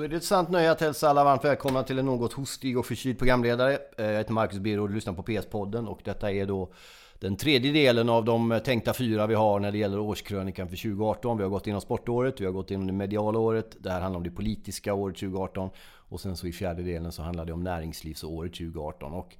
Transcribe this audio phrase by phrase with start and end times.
[0.00, 2.78] Då är det ett sant nöje att hälsa alla varmt välkomna till en något hostig
[2.78, 3.78] och förkyld programledare.
[3.98, 6.72] Eh, jag heter Marcus Birro och du lyssnar på PS-podden och detta är då
[7.18, 10.76] den tredje delen av de eh, tänkta fyra vi har när det gäller årskrönikan för
[10.76, 11.36] 2018.
[11.36, 14.16] Vi har gått igenom sportåret, vi har gått igenom det mediala året, det här handlar
[14.18, 15.70] om det politiska året 2018
[16.08, 19.12] och sen så i fjärde delen så handlar det om näringslivsåret 2018.
[19.12, 19.36] Och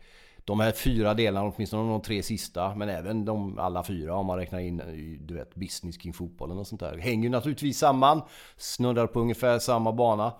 [0.50, 4.38] de här fyra delarna, åtminstone de tre sista, men även de alla fyra om man
[4.38, 4.86] räknar in eh,
[5.20, 6.98] du vet, business kring fotbollen och sånt där.
[6.98, 8.22] Hänger naturligtvis samman,
[8.56, 10.32] snuddar på ungefär samma bana.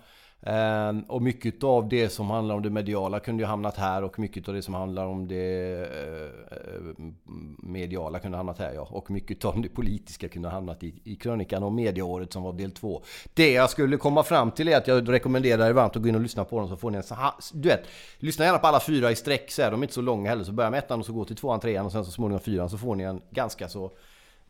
[0.43, 4.19] Ehm, och mycket av det som handlar om det mediala kunde ju hamnat här och
[4.19, 6.97] mycket av det som handlar om det eh, eh,
[7.59, 8.89] mediala kunde hamnat här ja.
[8.91, 12.71] Och mycket av det politiska kunde hamnat i, i krönikan om mediaåret som var del
[12.71, 13.03] två.
[13.35, 16.15] Det jag skulle komma fram till är att jag rekommenderar er varmt att gå in
[16.15, 17.05] och lyssna på dem så får ni en
[17.53, 17.87] Du vet,
[18.19, 19.71] lyssna gärna på alla fyra i sträck så här.
[19.71, 20.45] De är inte så långa heller.
[20.45, 22.71] Så börja med ettan och så gå till tvåan, trean och sen så småningom fyran
[22.71, 23.91] så får ni en ganska så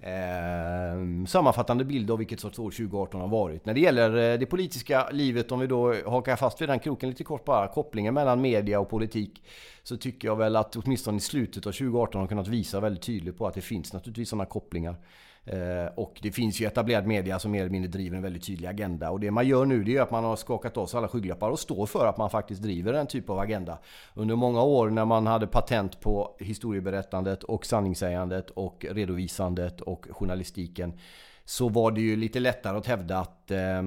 [0.02, 3.66] Eh, sammanfattande bild av vilket sorts år 2018 har varit.
[3.66, 7.08] När det gäller eh, det politiska livet, om vi då hakar fast vid den kroken
[7.08, 9.42] lite kort bara, kopplingen mellan media och politik.
[9.82, 13.38] Så tycker jag väl att åtminstone i slutet av 2018 har kunnat visa väldigt tydligt
[13.38, 14.96] på att det finns naturligtvis sådana kopplingar.
[15.44, 18.68] Eh, och det finns ju etablerad media som mer eller mindre driver en väldigt tydlig
[18.68, 19.10] agenda.
[19.10, 21.50] Och det man gör nu det är att man har skakat av sig alla skygglappar
[21.50, 23.78] och står för att man faktiskt driver en typ av agenda.
[24.14, 30.98] Under många år när man hade patent på historieberättandet och sanningssägandet och redovisandet och journalistiken
[31.44, 33.82] så var det ju lite lättare att hävda att eh,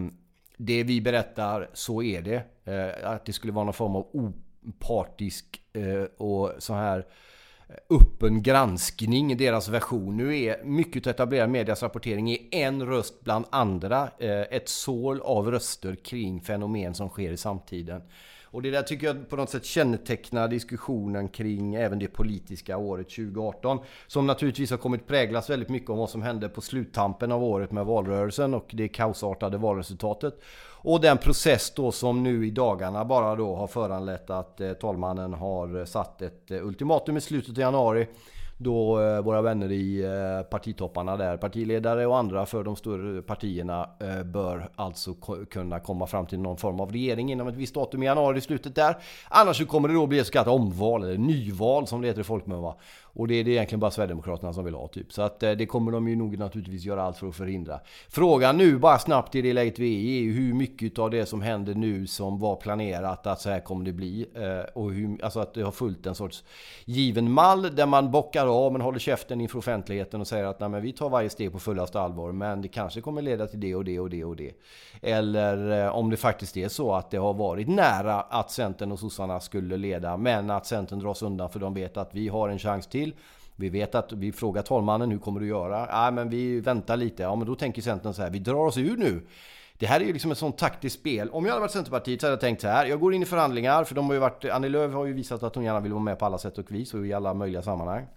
[0.58, 2.44] det vi berättar, så är det.
[2.66, 7.06] Eh, att det skulle vara någon form av opartisk eh, och så här
[7.90, 10.18] öppen granskning, deras version.
[10.18, 14.10] Nu är mycket etablerad medias rapportering i en röst bland andra.
[14.20, 18.02] Eh, ett sål av röster kring fenomen som sker i samtiden.
[18.54, 23.10] Och det där tycker jag på något sätt kännetecknar diskussionen kring även det politiska året
[23.10, 23.80] 2018.
[24.08, 27.72] Som naturligtvis har kommit präglas väldigt mycket om vad som hände på sluttampen av året
[27.72, 30.42] med valrörelsen och det kaosartade valresultatet.
[30.84, 35.34] Och den process då som nu i dagarna bara då har föranlett att eh, talmannen
[35.34, 38.08] har satt ett eh, ultimatum i slutet av januari
[38.58, 43.90] då eh, våra vänner i eh, partitopparna där, partiledare och andra för de större partierna
[44.00, 45.14] eh, bör alltså
[45.50, 48.42] kunna komma fram till någon form av regering inom ett visst datum i januari i
[48.42, 48.98] slutet där.
[49.30, 52.22] Annars så kommer det då bli ett så kallat omval, eller nyval som det heter
[52.22, 52.74] i folkmun
[53.16, 55.14] och det är det egentligen bara Sverigedemokraterna som vill ha typ.
[55.14, 57.80] Så att det kommer de ju nog naturligtvis göra allt för att förhindra.
[58.10, 61.10] Frågan nu bara snabbt i det läget vi är i är ju hur mycket av
[61.10, 64.26] det som händer nu som var planerat att så här kommer det bli.
[64.74, 66.44] Och hur, alltså att det har följt en sorts
[66.86, 70.70] given mall där man bockar av men håller käften inför offentligheten och säger att Nej,
[70.70, 73.76] men vi tar varje steg på fullaste allvar men det kanske kommer leda till det
[73.76, 74.52] och det och det och det.
[75.02, 79.00] Eller eh, om det faktiskt är så att det har varit nära att Centern och
[79.00, 82.60] sossarna skulle leda men att Centern dras undan för de vet att vi har en
[82.60, 83.14] chans till.
[83.56, 85.86] Vi vet att vi frågar talmannen, hur kommer du göra?
[85.92, 87.24] Nej men vi väntar lite.
[87.24, 89.22] Ja, men då tänker Centern så här, vi drar oss ur nu.
[89.78, 91.30] Det här är ju liksom ett sånt taktiskt spel.
[91.30, 92.86] Om jag hade varit Centerpartiet så hade jag tänkt så här.
[92.86, 94.46] Jag går in i förhandlingar, för de har ju varit...
[94.46, 96.72] Annie Lööf har ju visat att hon gärna vill vara med på alla sätt och
[96.72, 98.08] vis och i alla möjliga sammanhang.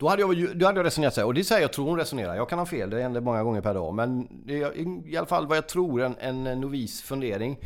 [0.00, 1.98] Då hade, jag, då hade jag resonerat så här, och det säger jag tror hon
[1.98, 2.36] resonerar.
[2.36, 3.94] Jag kan ha fel, det händer många gånger per dag.
[3.94, 7.56] Men det är i alla fall vad jag tror, en, en novis fundering.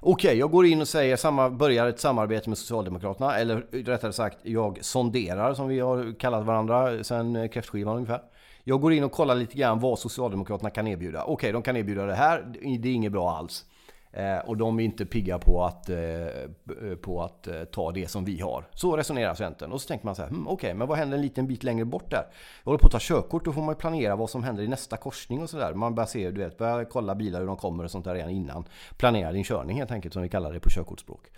[0.00, 3.38] Okej, okay, jag går in och säger, samma, börjar ett samarbete med Socialdemokraterna.
[3.38, 8.20] Eller rättare sagt, jag sonderar som vi har kallat varandra sen eh, kräftskivan ungefär.
[8.64, 11.22] Jag går in och kollar lite grann vad Socialdemokraterna kan erbjuda.
[11.22, 12.44] Okej, okay, de kan erbjuda det här.
[12.62, 13.64] Det är inget bra alls.
[14.16, 15.96] Eh, och de är inte pigga på att, eh,
[17.00, 18.64] på att eh, ta det som vi har.
[18.74, 19.72] Så resonerar Centern.
[19.72, 21.62] Och så tänker man så här, hmm, okej, okay, men vad händer en liten bit
[21.62, 22.26] längre bort där?
[22.64, 24.68] Jag håller på att ta körkort, då får man ju planera vad som händer i
[24.68, 25.74] nästa korsning och sådär.
[25.74, 28.30] Man börjar se, du vet, börjar kolla bilar hur de kommer och sånt där redan
[28.30, 28.64] innan.
[28.96, 31.30] Planera din körning helt enkelt, som vi kallar det på körkortsspråk.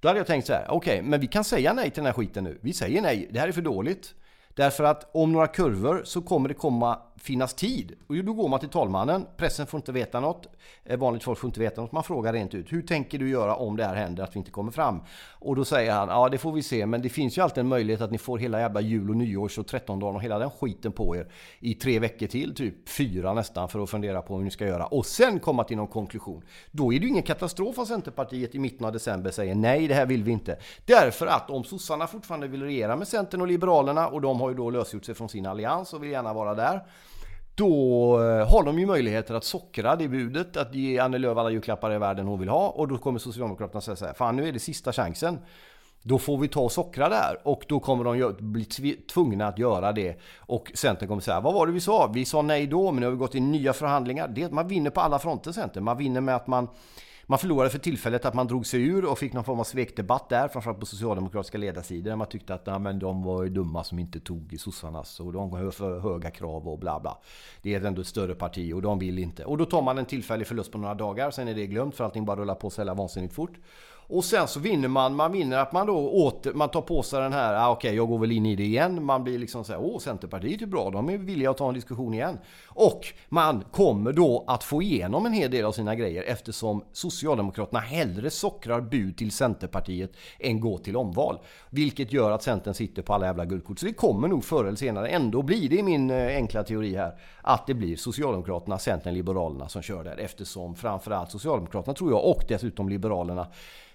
[0.00, 2.06] Då hade jag tänkt så här, okej, okay, men vi kan säga nej till den
[2.06, 2.58] här skiten nu.
[2.60, 4.14] Vi säger nej, det här är för dåligt.
[4.54, 7.92] Därför att om några kurvor så kommer det komma finnas tid.
[8.06, 10.46] Och då går man till talmannen, pressen får inte veta något,
[10.84, 11.92] eh, vanligt folk får inte veta något.
[11.92, 14.50] Man frågar rent ut, hur tänker du göra om det här händer, att vi inte
[14.50, 15.00] kommer fram?
[15.38, 17.68] Och då säger han, ja det får vi se, men det finns ju alltid en
[17.68, 20.92] möjlighet att ni får hela jävla jul och nyårs och dagar och hela den skiten
[20.92, 24.50] på er i tre veckor till, typ fyra nästan, för att fundera på hur ni
[24.50, 24.86] ska göra.
[24.86, 26.42] Och sen komma till någon konklusion.
[26.70, 29.94] Då är det ju ingen katastrof om Centerpartiet i mitten av december säger nej, det
[29.94, 30.58] här vill vi inte.
[30.86, 34.56] Därför att om sossarna fortfarande vill regera med Centern och Liberalerna och de har ju
[34.56, 36.82] då lösgjort sig från sin allians och vill gärna vara där.
[37.54, 41.50] Då eh, har de ju möjligheter att sockra det budet, att ge Annie Lööf alla
[41.50, 42.68] julklappar i världen hon vill ha.
[42.68, 45.38] Och då kommer Socialdemokraterna säga så här, fan nu är det sista chansen.
[46.02, 48.64] Då får vi ta och sockra där och då kommer de bli
[48.94, 50.20] tvungna att göra det.
[50.38, 52.10] Och Centern kommer säga, vad var det vi sa?
[52.14, 54.28] Vi sa nej då, men nu har vi gått in i nya förhandlingar.
[54.28, 55.84] Det, man vinner på alla fronter Centern.
[55.84, 56.68] Man vinner med att man
[57.26, 60.28] man förlorade för tillfället att man drog sig ur och fick någon form av svekdebatt
[60.28, 62.10] där, framförallt på socialdemokratiska ledarsidor.
[62.10, 65.20] Där man tyckte att ja, men de var ju dumma som inte tog i sossarnas
[65.20, 67.18] och de har för höga krav och bla bla.
[67.62, 69.44] Det är ändå ett större parti och de vill inte.
[69.44, 72.04] Och då tar man en tillfällig förlust på några dagar, sen är det glömt för
[72.04, 73.58] allting bara rullar på så jävla vansinnigt fort.
[74.06, 77.20] Och sen så vinner man, man vinner att man då åter, man tar på sig
[77.20, 79.04] den här, ah, okej okay, jag går väl in i det igen.
[79.04, 82.14] Man blir liksom såhär, åh Centerpartiet är bra, de är villiga att ta en diskussion
[82.14, 82.38] igen.
[82.68, 87.80] Och man kommer då att få igenom en hel del av sina grejer eftersom Socialdemokraterna
[87.80, 91.38] hellre sockrar bud till Centerpartiet än går till omval.
[91.70, 93.78] Vilket gör att Centern sitter på alla jävla guldkort.
[93.78, 96.96] Så det kommer nog förr eller senare ändå bli, det är min eh, enkla teori
[96.96, 100.16] här, att det blir Socialdemokraterna, Centern, Liberalerna som kör där.
[100.16, 103.46] Eftersom framförallt Socialdemokraterna tror jag och dessutom Liberalerna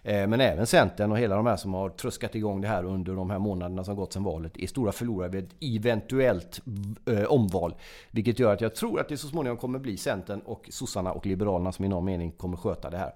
[0.09, 3.15] Eh, men även Centern och hela de här som har tröskat igång det här under
[3.15, 6.61] de här månaderna som gått sedan valet är stora förlorare vid ett eventuellt
[7.06, 7.75] eh, omval.
[8.11, 11.25] Vilket gör att jag tror att det så småningom kommer bli Centern och sossarna och
[11.25, 13.13] Liberalerna som i någon mening kommer sköta det här.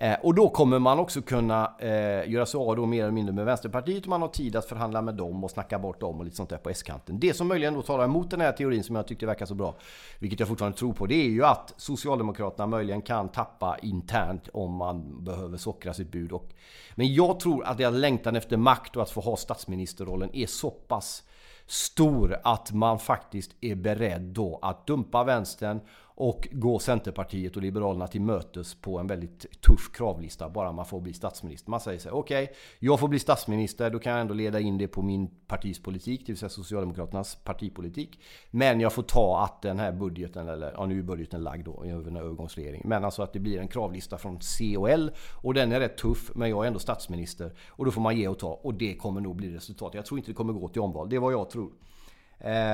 [0.00, 3.34] Eh, och då kommer man också kunna eh, göra sig av då mer eller mindre
[3.34, 6.24] med Vänsterpartiet och man har tid att förhandla med dem och snacka bort dem och
[6.24, 7.20] lite sånt där på S-kanten.
[7.20, 9.74] Det som möjligen då talar emot den här teorin som jag tyckte verkar så bra,
[10.18, 14.72] vilket jag fortfarande tror på, det är ju att Socialdemokraterna möjligen kan tappa internt om
[14.72, 16.32] man behöver sockra sitt bud.
[16.32, 16.48] Och,
[16.94, 20.70] men jag tror att deras längtan efter makt och att få ha statsministerrollen är så
[20.70, 21.22] pass
[21.66, 25.80] stor att man faktiskt är beredd då att dumpa vänstern
[26.18, 31.00] och gå Centerpartiet och Liberalerna till mötes på en väldigt tuff kravlista bara man får
[31.00, 31.70] bli statsminister.
[31.70, 34.60] Man säger så här, okej, okay, jag får bli statsminister, då kan jag ändå leda
[34.60, 38.20] in det på min partis politik, det vill säga Socialdemokraternas partipolitik.
[38.50, 41.84] Men jag får ta att den här budgeten, eller ja nu är budgeten lagd då
[41.84, 42.82] över en övergångsregering.
[42.84, 45.10] Men alltså att det blir en kravlista från C och L
[45.42, 47.54] och den är rätt tuff, men jag är ändå statsminister.
[47.68, 49.94] Och då får man ge och ta och det kommer nog bli resultatet.
[49.94, 51.72] Jag tror inte det kommer gå till omval, det är vad jag tror.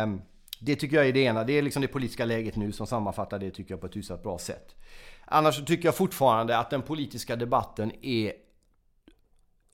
[0.04, 0.22] Um,
[0.64, 1.44] det tycker jag är det ena.
[1.44, 4.22] Det är liksom det politiska läget nu som sammanfattar det tycker jag på ett hyfsat
[4.22, 4.74] bra sätt.
[5.24, 8.32] Annars så tycker jag fortfarande att den politiska debatten är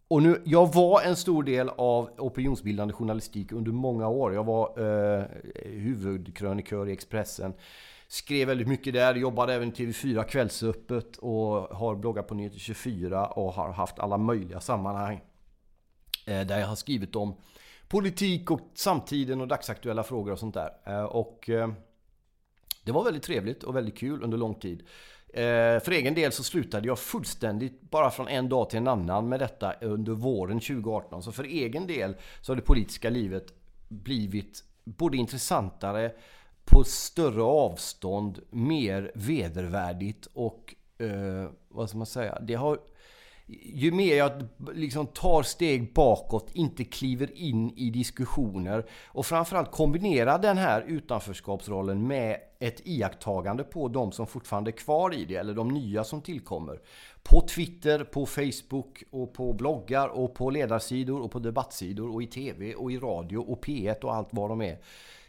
[0.09, 4.35] och nu, jag var en stor del av opinionsbildande journalistik under många år.
[4.35, 5.25] Jag var eh,
[5.65, 7.53] huvudkrönikör i Expressen.
[8.09, 13.27] Skrev väldigt mycket där, jobbade även i TV4 Kvällsöppet och har bloggat på Nyheter 24
[13.27, 15.21] och har haft alla möjliga sammanhang.
[16.27, 17.37] Eh, där jag har skrivit om
[17.89, 20.71] politik och samtiden och dagsaktuella frågor och sånt där.
[20.87, 21.69] Eh, och eh,
[22.85, 24.83] det var väldigt trevligt och väldigt kul under lång tid.
[25.29, 29.29] Eh, för egen del så slutade jag fullständigt bara från en dag till en annan
[29.29, 31.23] med detta under våren 2018.
[31.23, 33.55] Så för egen del så har det politiska livet
[33.89, 36.13] blivit både intressantare,
[36.65, 42.39] på större avstånd, mer vedervärdigt och eh, vad ska man säga?
[42.41, 42.79] Det har
[43.49, 44.33] ju mer jag
[44.75, 52.07] liksom tar steg bakåt, inte kliver in i diskussioner och framförallt kombinerar den här utanförskapsrollen
[52.07, 56.23] med ett iakttagande på de som fortfarande är kvar i det eller de nya som
[56.23, 56.81] tillkommer.
[57.23, 62.27] På Twitter, på Facebook och på bloggar och på ledarsidor och på debattsidor och i
[62.27, 64.79] TV och i radio och P1 och allt vad de är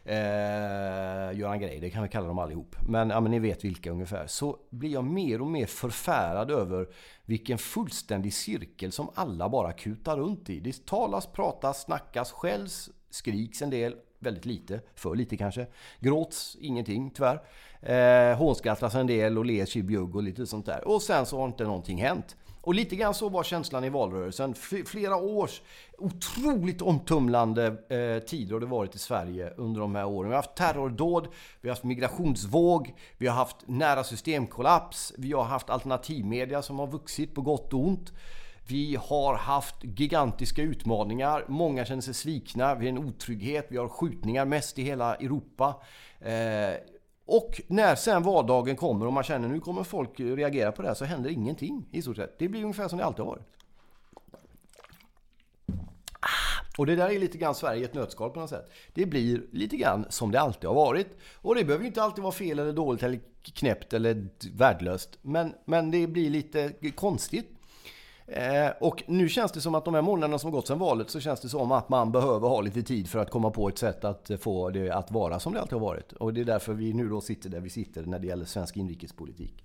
[0.03, 2.75] eh, Göran Grej, det kan vi kalla dem allihop.
[2.87, 4.27] Men, ja, men ni vet vilka ungefär.
[4.27, 6.87] Så blir jag mer och mer förfärad över
[7.25, 10.59] vilken fullständig cirkel som alla bara kutar runt i.
[10.59, 13.95] Det talas, pratas, snackas, skälls, skriks en del.
[14.19, 15.68] Väldigt lite, för lite kanske.
[16.00, 17.42] Gråts ingenting tyvärr.
[17.81, 20.88] Eh, hånskrattas en del och ler tjibjugg och lite sånt där.
[20.88, 22.36] Och sen så har inte någonting hänt.
[22.62, 24.54] Och lite grann så var känslan i valrörelsen.
[24.86, 25.62] Flera års
[25.98, 30.30] otroligt omtumlande eh, tider har det varit i Sverige under de här åren.
[30.30, 31.27] Vi har haft terrordåd,
[31.61, 36.88] vi har haft migrationsvåg, vi har haft nära systemkollaps, vi har haft alternativmedia som har
[36.88, 38.14] vuxit på gott och ont.
[38.69, 43.88] Vi har haft gigantiska utmaningar, många känner sig svikna, vi har en otrygghet, vi har
[43.88, 45.81] skjutningar mest i hela Europa.
[46.19, 46.76] Eh,
[47.26, 50.95] och när sen vardagen kommer och man känner nu kommer folk reagera på det här
[50.95, 52.40] så händer ingenting i stort sett.
[52.40, 53.47] Det blir ungefär som det alltid har varit.
[56.78, 58.71] Och det där är lite grann Sverige i ett nötskal på något sätt.
[58.94, 61.07] Det blir lite grann som det alltid har varit.
[61.35, 65.18] Och det behöver ju inte alltid vara fel eller dåligt eller knäppt eller värdelöst.
[65.21, 67.58] Men, men det blir lite konstigt.
[68.31, 71.19] Eh, och nu känns det som att de här månaderna som gått sedan valet så
[71.19, 74.06] känns det som att man behöver ha lite tid för att komma på ett sätt
[74.06, 76.12] att få det att vara som det alltid har varit.
[76.12, 78.78] Och det är därför vi nu då sitter där vi sitter när det gäller svensk
[78.78, 79.64] inrikespolitik.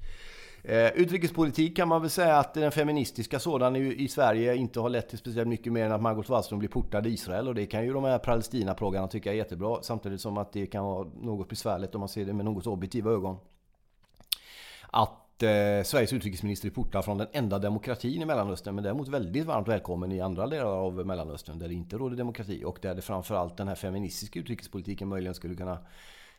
[0.63, 5.09] Eh, utrikespolitik kan man väl säga att den feministiska sådan i, Sverige inte har lett
[5.09, 7.49] till speciellt mycket mer än att Margot Wallström blir portad i Israel.
[7.49, 9.79] Och det kan ju de här Palestina-plågarna tycka är jättebra.
[9.83, 13.11] Samtidigt som att det kan vara något besvärligt om man ser det med något objektiva
[13.11, 13.37] ögon.
[14.91, 19.47] Att eh, Sveriges utrikesminister är portad från den enda demokratin i Mellanöstern men däremot väldigt
[19.47, 23.03] varmt välkommen i andra delar av Mellanöstern där det inte råder demokrati och där det
[23.03, 25.79] framförallt den här feministiska utrikespolitiken möjligen skulle kunna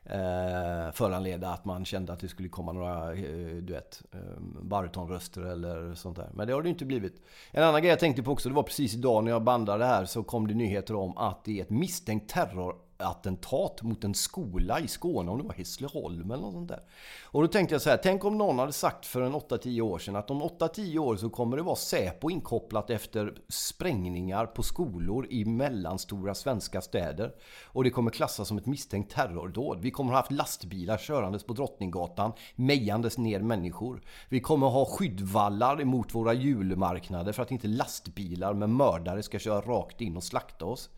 [0.05, 4.19] eh, föranleda att man kände att det skulle komma några, eh, du vet, eh,
[4.61, 6.29] baritonröster eller sånt där.
[6.33, 7.21] Men det har det inte blivit.
[7.51, 10.05] En annan grej jag tänkte på också, det var precis idag när jag bandade här
[10.05, 14.79] så kom det nyheter om att det är ett misstänkt terror attentat mot en skola
[14.79, 16.81] i Skåne, om det var Hässleholm eller något sånt där.
[17.23, 19.99] Och då tänkte jag så här, tänk om någon hade sagt för en 8-10 år
[19.99, 25.27] sedan att om 8-10 år så kommer det vara Säpo inkopplat efter sprängningar på skolor
[25.29, 27.35] i mellanstora svenska städer.
[27.63, 29.79] Och det kommer klassas som ett misstänkt terrordåd.
[29.81, 34.01] Vi kommer ha haft lastbilar körandes på Drottninggatan, mejandes ner människor.
[34.29, 39.61] Vi kommer ha skyddvallar emot våra julmarknader för att inte lastbilar med mördare ska köra
[39.61, 40.89] rakt in och slakta oss.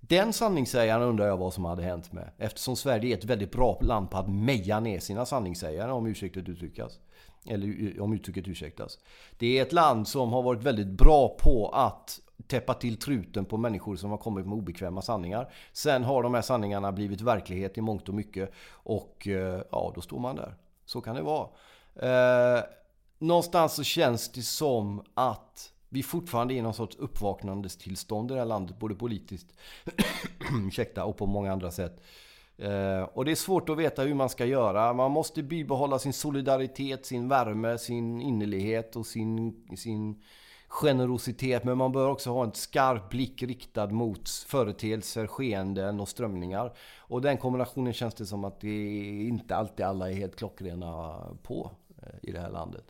[0.00, 2.30] Den sanningssägaren undrar jag vad som hade hänt med.
[2.38, 6.48] Eftersom Sverige är ett väldigt bra land på att meja ner sina sanningssägare om ursäktet
[6.48, 6.98] uttryckas.
[7.46, 8.98] Eller eh, om uttrycket ursäktas.
[9.38, 13.56] Det är ett land som har varit väldigt bra på att täppa till truten på
[13.56, 15.52] människor som har kommit med obekväma sanningar.
[15.72, 18.52] Sen har de här sanningarna blivit verklighet i mångt och mycket.
[18.70, 20.54] Och eh, ja, då står man där.
[20.84, 21.48] Så kan det vara.
[21.94, 22.64] Eh,
[23.18, 28.40] någonstans så känns det som att vi fortfarande är i någon sorts uppvaknandestillstånd i det
[28.40, 29.46] här landet, både politiskt
[30.66, 32.02] ursäkta, och på många andra sätt.
[32.58, 34.92] Eh, och det är svårt att veta hur man ska göra.
[34.92, 40.22] Man måste bibehålla sin solidaritet, sin värme, sin innerlighet och sin, sin
[40.68, 41.64] generositet.
[41.64, 46.72] Men man bör också ha en skarp blick riktad mot företeelser, skeenden och strömningar.
[46.98, 51.70] Och den kombinationen känns det som att det inte alltid alla är helt klockrena på
[52.02, 52.84] eh, i det här landet.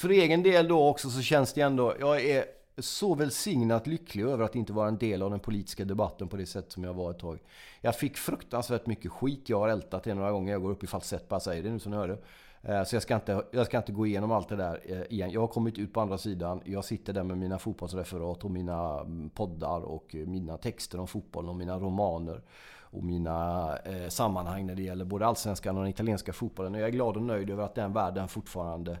[0.00, 2.44] För egen del då också så känns det ändå, jag är
[2.78, 6.46] så välsignat lycklig över att inte vara en del av den politiska debatten på det
[6.46, 7.38] sätt som jag var ett tag.
[7.80, 9.48] Jag fick fruktansvärt mycket skit.
[9.48, 10.52] Jag har ältat det några gånger.
[10.52, 12.18] Jag går upp i falsett bara säger det nu som ni hörde.
[12.62, 15.30] Eh, så jag ska, inte, jag ska inte gå igenom allt det där eh, igen.
[15.30, 16.60] Jag har kommit ut på andra sidan.
[16.64, 21.06] Jag sitter där med mina fotbollsreferat och mina mm, poddar och eh, mina texter om
[21.06, 22.42] fotboll och mina romaner
[22.78, 26.74] och mina eh, sammanhang när det gäller både allsvenskan och den italienska fotbollen.
[26.74, 28.98] Och jag är glad och nöjd över att den världen fortfarande eh,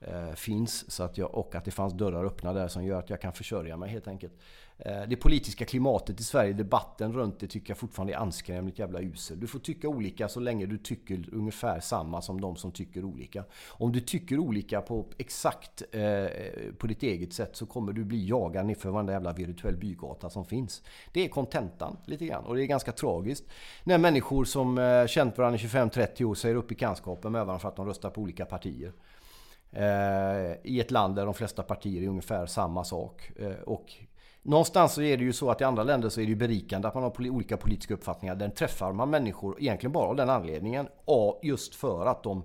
[0.00, 0.90] Eh, finns.
[0.90, 3.32] Så att jag, och att det fanns dörrar öppna där som gör att jag kan
[3.32, 4.32] försörja mig helt enkelt.
[4.78, 9.00] Eh, det politiska klimatet i Sverige, debatten runt det tycker jag fortfarande är anskrämligt jävla
[9.00, 9.40] usel.
[9.40, 13.44] Du får tycka olika så länge du tycker ungefär samma som de som tycker olika.
[13.68, 16.26] Om du tycker olika på exakt eh,
[16.78, 20.44] på ditt eget sätt så kommer du bli jagad nerför varenda jävla virtuell bygata som
[20.44, 20.82] finns.
[21.12, 23.44] Det är kontentan lite grann och det är ganska tragiskt.
[23.84, 27.60] När människor som eh, känt varandra i 25-30 år säger upp i bekantskapen med varandra
[27.60, 28.92] för att de röstar på olika partier.
[29.72, 33.30] Eh, I ett land där de flesta partier är ungefär samma sak.
[33.36, 33.92] Eh, och
[34.42, 36.88] någonstans så är det ju så att i andra länder så är det ju berikande
[36.88, 38.34] att man har olika politiska uppfattningar.
[38.34, 40.88] Den träffar man människor egentligen bara av den anledningen.
[41.42, 42.44] Just för att de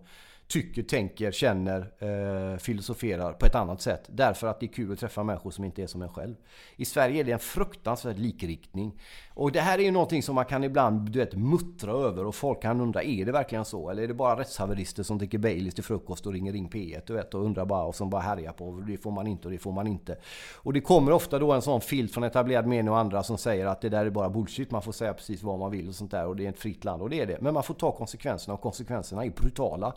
[0.51, 4.03] tycker, tänker, känner, eh, filosoferar på ett annat sätt.
[4.07, 6.35] Därför att det är kul att träffa människor som inte är som en själv.
[6.75, 8.99] I Sverige är det en fruktansvärd likriktning.
[9.33, 12.35] Och det här är ju någonting som man kan ibland du vet, muttra över och
[12.35, 13.89] folk kan undra, är det verkligen så?
[13.89, 17.13] Eller är det bara rättshaverister som dricker Baileys till frukost och ringer in P1 du
[17.13, 19.57] vet, och undrar bara och som bara härjar på det får man inte och det
[19.57, 20.17] får man inte.
[20.55, 23.65] Och det kommer ofta då en sån filt från etablerad mening och andra som säger
[23.65, 26.11] att det där är bara bullshit, man får säga precis vad man vill och sånt
[26.11, 27.41] där och det är ett fritt land och det är det.
[27.41, 29.93] Men man får ta konsekvenserna och konsekvenserna är brutala.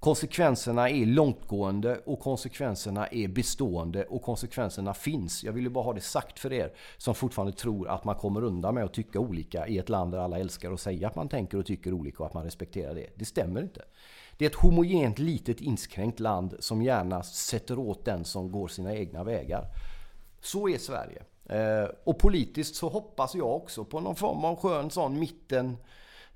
[0.00, 5.44] Konsekvenserna är långtgående och konsekvenserna är bestående och konsekvenserna finns.
[5.44, 8.44] Jag vill ju bara ha det sagt för er som fortfarande tror att man kommer
[8.44, 11.28] undan med att tycka olika i ett land där alla älskar att säga att man
[11.28, 13.06] tänker och tycker olika och att man respekterar det.
[13.14, 13.82] Det stämmer inte.
[14.38, 18.94] Det är ett homogent, litet, inskränkt land som gärna sätter åt den som går sina
[18.94, 19.64] egna vägar.
[20.40, 21.22] Så är Sverige.
[21.44, 25.76] Eh, och politiskt så hoppas jag också på någon form av skön sån mitten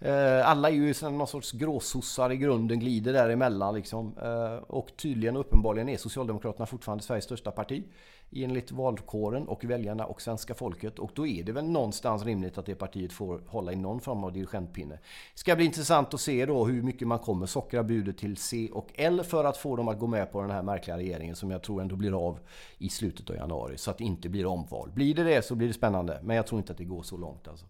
[0.04, 4.14] Eh, alla är ju någon sorts gråsossar i grunden, glider däremellan liksom.
[4.22, 7.84] Eh, och tydligen och uppenbarligen är Socialdemokraterna fortfarande Sveriges största parti
[8.32, 10.98] enligt valkåren och väljarna och svenska folket.
[10.98, 14.24] Och då är det väl någonstans rimligt att det partiet får hålla i någon form
[14.24, 14.94] av dirigentpinne.
[15.34, 18.68] Det ska bli intressant att se då hur mycket man kommer sockra budet till C
[18.72, 21.50] och L för att få dem att gå med på den här märkliga regeringen som
[21.50, 22.38] jag tror ändå blir av
[22.78, 23.78] i slutet av januari.
[23.78, 24.90] Så att det inte blir omval.
[24.94, 26.20] Blir det det så blir det spännande.
[26.22, 27.66] Men jag tror inte att det går så långt alltså.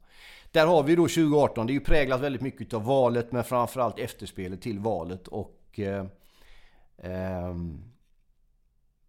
[0.55, 1.67] Där har vi då 2018.
[1.67, 5.29] Det är ju präglat väldigt mycket av valet men framförallt efterspelet till valet.
[5.29, 6.07] Och eh,
[6.99, 7.55] eh,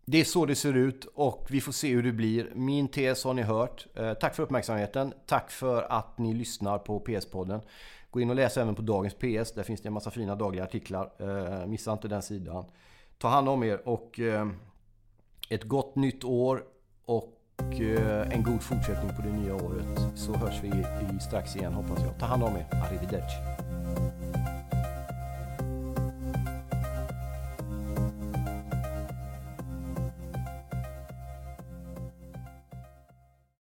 [0.06, 2.52] Det är så det ser ut och vi får se hur det blir.
[2.56, 3.88] Min tes har ni hört.
[3.96, 5.14] Eh, tack för uppmärksamheten.
[5.26, 7.62] Tack för att ni lyssnar på PS-podden.
[8.10, 9.52] Gå in och läs även på dagens PS.
[9.54, 11.12] Där finns det en massa fina dagliga artiklar.
[11.20, 12.66] Eh, missa inte den sidan.
[13.18, 14.48] Ta hand om er och eh,
[15.50, 16.64] ett gott nytt år.
[17.06, 20.86] Och och eh, en god fortsättning på det nya året så hörs vi
[21.20, 22.20] strax igen hoppas jag.
[22.20, 22.66] Ta hand om er.
[22.72, 23.38] Arrivederci.